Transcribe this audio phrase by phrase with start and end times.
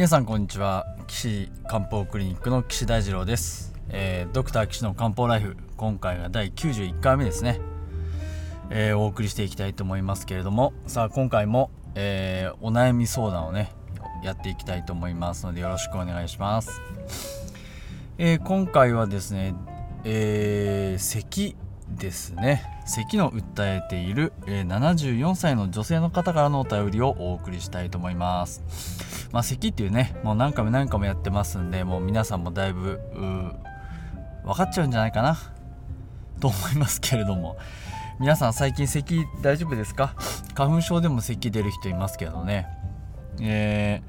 [0.00, 0.86] 皆さんこんにちは。
[1.08, 7.60] 岸漢方クリニックの岸大二郎です、えー、ドクター岸の漢方ライフ今回が第91回目ですね、
[8.70, 10.72] えー、お送りしていきたいと思いますけれども。
[10.86, 13.72] さあ今回も、えー、お悩み相談をね
[14.24, 16.80] やっていきたいと思いますのでよろしくお願いします、
[18.16, 19.54] え今回はですね、
[20.04, 21.56] え咳
[21.98, 22.62] ですね。
[22.86, 28.62] 咳の訴えている、え、74歳の女性の方からのお便りをお送りしたいと思います。
[29.32, 33.00] まあ咳っていうねもう何回も何回もやってますんでもう皆さんもだいぶ
[34.44, 35.38] 分かっちゃうんじゃないかな
[36.40, 37.56] と思いますけれども。
[38.18, 40.14] 皆さん最近咳大丈夫ですか？
[40.54, 42.66] 花粉症でも咳出る人いますけどね。
[43.40, 44.02] え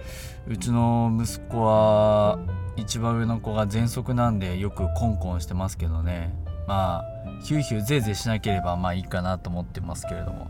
[0.49, 2.39] ー、うちの息子は
[2.75, 6.33] 一番上の子が喘息なんでよくコンコンしてますけどね。
[6.67, 7.10] まあ
[7.43, 10.49] ヒューヒューゼーゼーしなければまあいいかなと思ってますけれども。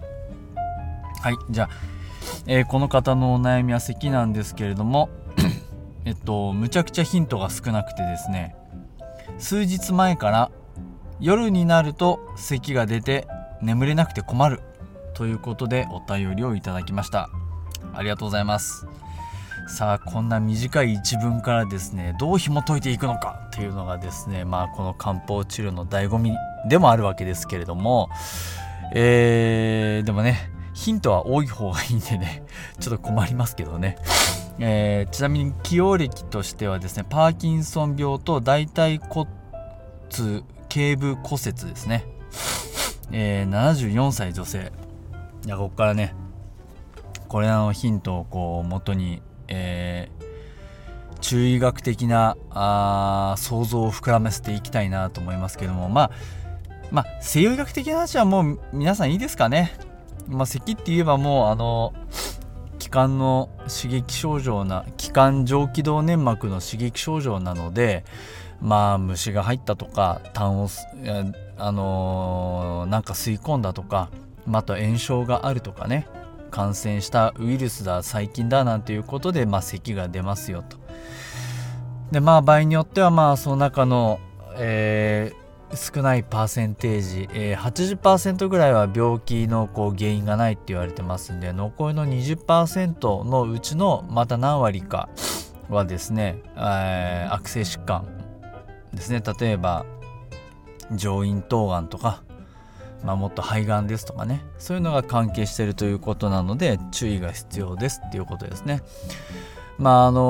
[1.21, 1.69] はいじゃあ、
[2.47, 5.09] えー、この方のお悩みは咳なんですけれども。
[6.05, 8.55] えっとむちゃくちゃヒントが少なくてですね。
[9.37, 10.51] 数日前から
[11.19, 13.27] 夜になると咳が出て
[13.61, 14.61] 眠れなくて困る
[15.13, 17.29] ということでお便りをいただきました。
[17.93, 18.87] ありがとうございます。
[19.67, 26.35] さあこんな短い一文からですねどう紐解いていくのかというのがですねまあこの漢方治療の醍醐味
[26.67, 28.09] でもあるわけですけれども
[28.93, 32.43] えー、でもねヒントは多い方がいいんでね
[32.79, 33.97] ちょっと困りますけどね、
[34.59, 39.29] えー、ちなみに起用歴としてはですねパーキンソン病と大腿骨
[40.69, 42.05] 頸部骨折ですね、
[43.11, 44.71] えー、74歳女性。
[45.45, 46.13] いやここからね
[47.27, 49.21] これらのヒントをこう元に
[49.53, 55.89] えー、中医学的なあ想像を膨らませていきたいなと思いますけども。
[55.89, 56.11] まあ
[56.91, 59.73] まあ西洋医学的な話はもう皆さんいいですかね
[60.27, 61.93] まあ咳って言えばもうあの
[62.79, 68.03] 気管の刺激症状な気管上気道粘膜の刺激症状なので
[68.59, 70.69] まあ虫が入ったとか痰を
[71.57, 74.09] あのー、なんか吸い込んだとか
[74.45, 76.07] また炎症があるとかね
[76.49, 80.77] 感染したウイルスだ細菌だなんていうことで、まあ、咳が出ますよと。
[82.11, 84.19] でまあ場合によってはまあその中の、
[84.57, 85.40] えー、
[85.75, 95.09] 少ないパーセンテージ、えー、80%ぐらいは病気のこう原因がないって言われてますんで残りの20%のうちのまた何割か
[95.69, 98.05] はですね、えー、悪性疾患
[98.93, 99.85] ですね例えば
[100.91, 102.23] 上咽頭がんとか
[103.03, 108.81] まあ、もっと肺がんですとかねそういうのが関係してるということなので注意が必要ですっていうことですね。
[109.77, 110.23] まああのー、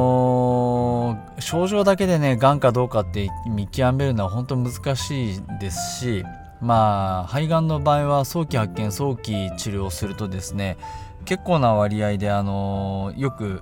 [1.39, 6.23] 症状だけでねがんかどうかって見極めるのは本当難しいですし
[6.62, 10.78] まあ肺がんの場合は早期発見早期治療するとですね
[11.26, 13.61] 結構な割合であの、よく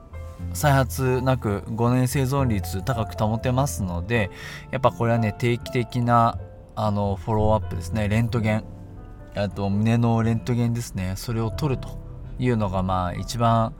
[0.54, 4.32] 再発なく5年生存率高く保てますので
[4.72, 6.40] やっぱこれはね定期的な
[6.76, 8.64] あのフォローアップですねレントゲン
[9.36, 12.00] あと胸のレントゲンですねそれを取ると
[12.40, 13.76] いうのがまあ一番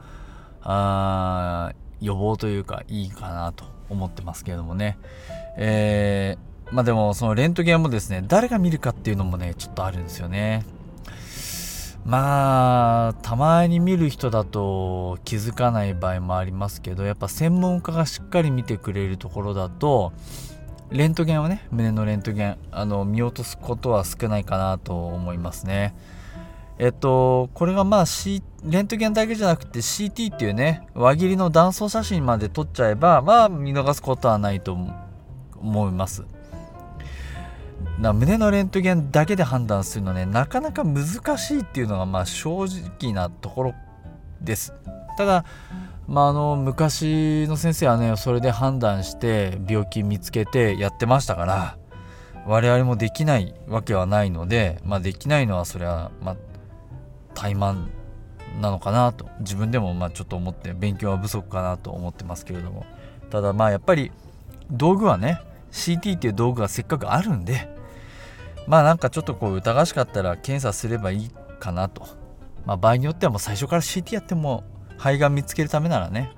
[0.62, 4.98] あ予防というかいいかなと思ってますけれどもね。
[5.56, 10.64] えー、まあでもそのレントゲンもですね誰が見るかっていうのもねちょっとあるんですよね。
[12.04, 20.12] まあたまに見る人だと気づかない場合もありますけどやっぱ専門家がしっかり見てくれるところだと
[20.90, 25.94] レントゲンはね胸のレントゲンあの見落とすことは少ないかなと思いますね。
[26.82, 34.78] えっとこれがまあ、C、レントゲンだけじゃなくて CT っていうね輪切りの断層写真まで撮っちゃえばまあ見逃すことはないと
[35.58, 36.24] 思います。
[37.98, 41.06] な胸のレントゲンだけで判断するのねなかなか難
[41.36, 43.74] しいっていうのがまあ正直なところ
[44.40, 44.72] です。
[45.18, 45.44] ただ
[46.08, 51.78] まあ、あの昔の先生はねそれで判断して病気見つけてやってましたから
[52.46, 56.36] 我々もできないわけはないので、まあ、できないのはそれは、まあ、
[57.34, 57.88] 怠慢
[58.60, 62.84] なのかなと自分でもまあちょっと思って勉強は不足かなと思ってますけれども。
[63.30, 64.10] ただまあやっぱり
[64.70, 65.40] 道具はね
[65.72, 67.68] CT っていう道具がせっかくあるんで
[68.66, 72.06] まあなんかちょっとこう疑わしかったら検査すればいいかなと、
[72.66, 74.64] まあ、場合によってはもう最初から CT やっても
[74.98, 76.32] 肺がん見つけるためならね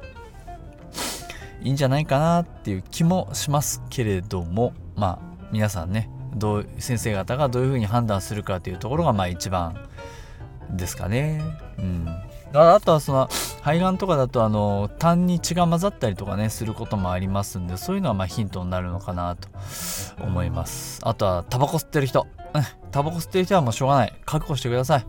[1.62, 9.76] いいんじゃないかなっていう気もしますけれどもまあ皆さんねどう先生方がどういうふうに判断するかというところがまあ一番
[10.70, 11.40] ですかね。
[11.78, 12.08] うん、
[12.54, 13.28] あとはその
[13.62, 19.48] 肺がんとかだとあの痰に血が混ざったりとかねすることもありますんでそういうのはまあヒントになるのかなと
[20.22, 21.00] 思います。
[21.02, 22.26] あとはタバコ吸ってる人。
[22.90, 24.12] タバコ吸ってる人はもうしょうがない。
[24.24, 25.06] 覚悟してください。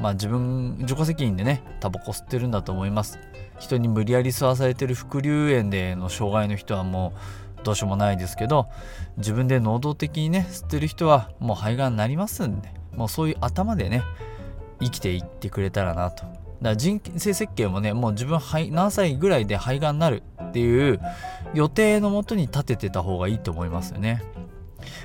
[0.00, 3.18] まあ自分自己責任でねタバコ吸ってるんだと思います。
[3.58, 7.12] 人に無理やり吸わされてる副流炎での障害の人はも
[7.60, 8.68] うどうしようもないですけど
[9.16, 14.02] 自分で能動的にね吸ってる人はもう肺がんになりますんでもうそういう頭でね
[14.80, 16.24] 生きていってくれたらなと。
[16.24, 18.40] だから人生設計もねもう自分
[18.70, 21.00] 何歳ぐらいで肺がんになるっていう
[21.52, 24.22] 予定のもとに立ててた方がいいと思いますよね、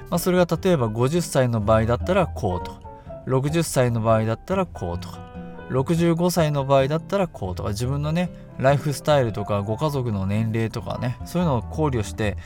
[0.09, 2.89] まあ、それが例えば50歳の場合だったらこうと。
[3.25, 5.19] 60歳の場合だったらこうとか。
[5.69, 7.69] 65歳の場合だったらこうとか。
[7.69, 12.37] 自分のねライフスタイルとかご家族の年齢とかねそういうのを考慮して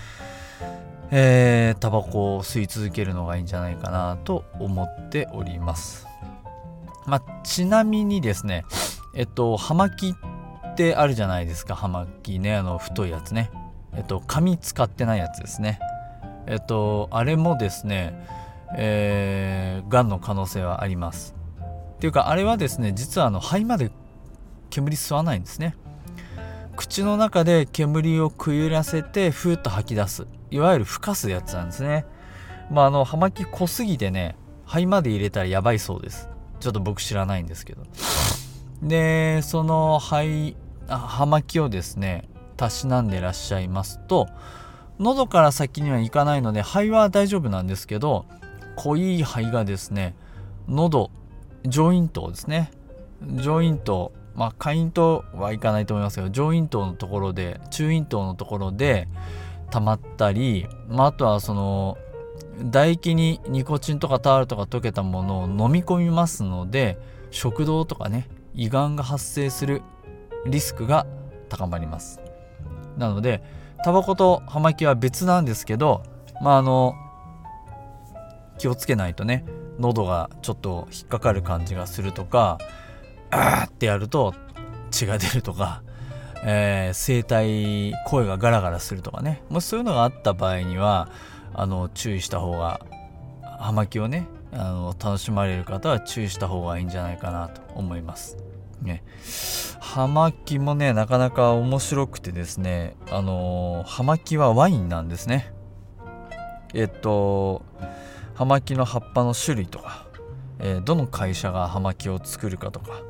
[1.16, 6.08] えー、タバコを吸い続けるのがいいんじゃないかなと思っております。
[7.08, 8.66] まあ、ちなみにですね
[9.16, 11.76] えっと葉巻ってあるじゃないですか。
[11.76, 13.52] 葉巻ねあの太いやつね。
[13.96, 15.80] えっと紙使ってないやつですね。
[16.48, 18.28] えっとあれもですね
[18.76, 21.36] えー、がんの可能性はあります。
[21.96, 23.92] っていうかあれはですね実はあの肺まで
[24.72, 25.76] 煙吸わないんですね。
[26.76, 30.26] 口の中で煙をくゆらせてふーっと吐き出す。
[30.50, 32.06] いわゆるふかすやつなんですね。
[32.72, 34.36] まああの葉巻濃すぎてね
[34.66, 36.30] 肺まで入れたらやばいそうです。
[36.64, 37.84] ちょっと僕知らないんですけど。
[38.82, 40.56] でその肺
[40.88, 42.28] 葉巻をですね
[42.58, 44.28] たしなんでらっしゃいますと
[45.00, 48.26] 喉から先には行かないので肺は大丈夫なんですけど
[48.76, 50.16] 濃い肺がですね
[50.68, 51.12] 喉
[51.66, 52.72] 上咽頭ですね
[53.22, 59.08] 上咽頭まあ下咽頭はいかないと思いますけど上咽頭のところで中咽頭のところで
[59.72, 61.98] 溜まったり、まあ、あとはその
[62.58, 66.98] 唾液にニコチンとかタールとか溶けたものを飲み込みますので
[67.32, 69.82] 食道とかね胃がんが発生する
[70.46, 71.08] リスクが
[71.50, 72.20] 高まります。
[72.98, 73.44] なので
[73.84, 76.04] タバコと葉巻は別なんですけど
[76.42, 76.96] まああの
[78.58, 79.46] 気をつけないとね
[79.80, 82.60] 喉がちょっと引っかかる感じがするとか
[83.32, 84.36] あーってやると
[84.92, 85.82] 血が出るとか、
[86.46, 89.42] えー、声帯声がガラガラするとかね。
[89.50, 91.10] もしそういうのがあった場合には
[91.54, 92.82] あの注意した方が
[93.60, 98.38] 葉巻をねあの楽しまれる方は注意した方がいいんじゃないかなと思います。
[98.82, 99.02] ね、
[99.80, 105.54] 葉巻もねなかなか面白くてですねあの葉巻はワインなんですね。
[106.74, 107.64] えっと
[108.34, 110.06] 葉巻の葉っぱの種類とか、
[110.60, 113.04] えー、どの会社が葉巻を作るかとか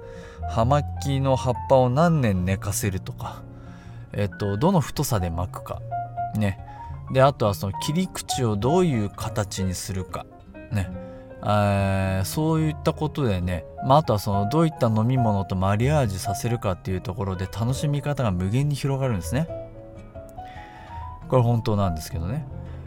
[0.52, 3.42] 葉巻の葉っぱを何年寝かせるとか、
[4.12, 5.82] えっとどの太さで巻くか
[6.36, 6.73] ね
[7.12, 10.26] であとはその切り口をどういう形にするか。
[10.72, 10.90] ね。
[11.46, 19.48] えー、そういったことでね、まあ、あとはそのどういった飲み物とマリアージュさせるかっていうところで楽しみ方が無限に広がるんですね。
[21.28, 22.46] これ本当なんですけどね。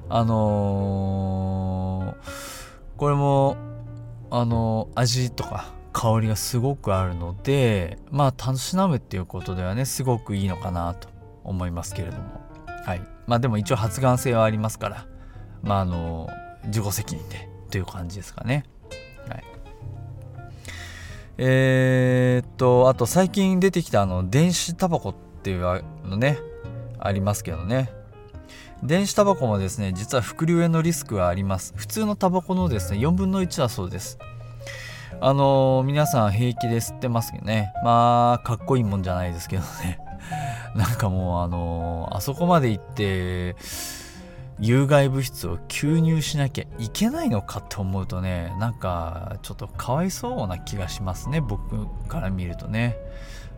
[0.08, 3.56] あのー、これも
[4.30, 11.08] あのー、味とか香りがすごくあるのでまあ楽しむっていうことではねすごくいいのかなと
[11.42, 12.40] 思いますけれども。
[12.84, 13.15] はい。
[13.26, 15.06] まあでも一応発がん性はありますから
[15.62, 16.28] まああの
[16.66, 18.64] 自己責任でという感じですかね。
[19.28, 19.44] はい。
[21.38, 26.38] えー、っとあと最近出てきたあの電子タバコっていうのね
[26.98, 27.90] ありますけどね。
[28.82, 31.72] 電子タバコもですね実は副流炎のリスクはあります。
[31.76, 34.18] 普通のタバコのですね4分の1だそうです。
[35.20, 37.72] あのー、皆さん平気で吸ってますけどね。
[37.82, 39.98] まあかっこいいもんじゃないですけどね。
[40.78, 43.56] なんかもうあのー、あそこまで行って
[44.58, 52.96] 有害物質を吸入しなきゃいけないのかって思うとねなんかちょっとかわいそうな気がしますね僕から見るとね。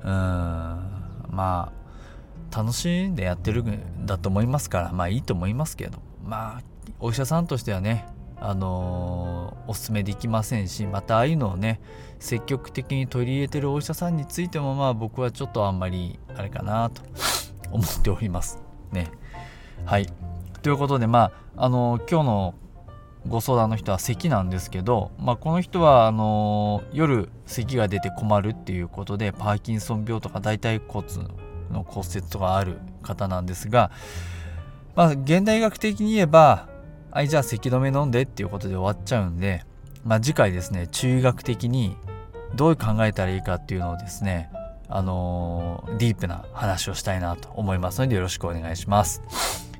[0.03, 0.09] うん。
[0.09, 5.99] まあ楽しんでやってるんだと思いますからまあいいと思いますけど。
[6.25, 6.63] まあ
[7.01, 8.07] お医者さんとしてはね
[8.41, 11.81] あのー、おすすめできませんしまたああいうのをね
[12.19, 17.03] 積極的に取り入れてるお医者さんについてもまあ僕はちょっとあんまりあれかなと
[17.73, 18.59] 思っております
[18.93, 19.11] ね。
[19.85, 20.09] はい。
[20.63, 22.55] ということでまああのー、今日の
[23.27, 31.07] ご相談の人は咳なんですけど、まあ、この人はあのー、夜咳が出て困るっていうことでパーキンソン病とか大腿骨
[31.71, 33.91] の骨折とかある方なんですが、
[34.95, 36.69] まあ、現代医学的に言えば
[37.11, 39.65] はいじゃあ咳止め飲んでっていうことで終わっちゃうんで、
[40.05, 41.97] まあ、次回ですね中学的に
[42.55, 44.51] どう考えたらいいかっていうのをですね
[44.91, 49.23] あのー、ディープな話をしたいなと思いますのでよろしくお願いします。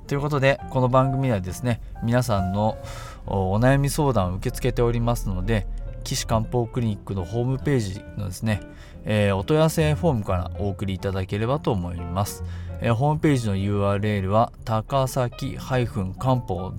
[0.07, 2.79] ということでこの番組ではですね皆さんの
[3.27, 5.67] お悩み相談を受け付けておりますので
[6.05, 8.63] 岸漢方クリニックのホームページのですね、
[9.05, 12.43] えー、お問い合わせフォームからお送りいただければと思います。
[12.81, 16.73] えー、ホームページの URL は高崎漢方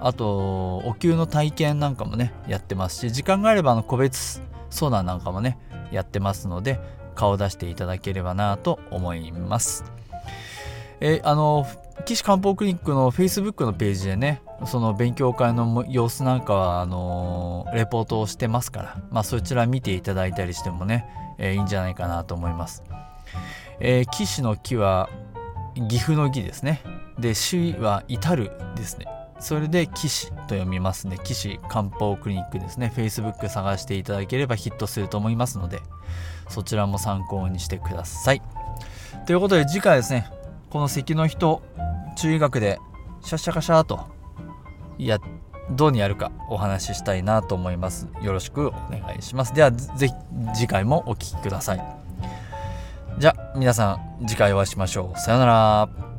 [0.00, 5.58] あとお灸の体験なんかもねやってますし時間があればあの個別相談なんかもね
[5.90, 6.80] やってますので
[7.14, 9.84] 顔出していただければなと思います。
[11.00, 11.66] えあの
[12.06, 21.06] 岸漢方クリニックの Facebook のページでねその勉強会の様子なんかはあのレポートをしてますから、まあ、そちら見ていただいたりしてもね、
[21.38, 22.82] えー、いいんじゃないかなと思います。
[23.80, 25.08] えー、岸の木は
[25.74, 26.82] 岐阜の木ですね。
[27.18, 29.06] で、死は至るですね。
[29.40, 31.18] それで岸と読みますね。
[31.22, 32.92] 岸漢方クリニックですね。
[32.94, 35.80] Facebook 探していただければヒットすると思いますので、
[36.48, 38.42] そちらも参考にしてください。
[39.26, 40.28] ということで次回ですね、
[40.74, 41.62] この咳の人、
[42.16, 42.80] 中医学で
[43.22, 44.08] シャッシャカシャーと
[44.98, 45.20] いや
[45.70, 48.08] どうにやるかお話ししたいなと思います。
[48.20, 49.54] よろしくお願いします。
[49.54, 50.14] ではぜひ
[50.52, 51.84] 次回もお聴きください。
[53.18, 55.18] じゃあ皆さん次回お会いしましょう。
[55.20, 56.13] さようなら。